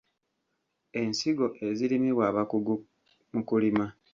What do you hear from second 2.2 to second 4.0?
abakugu mu kulima.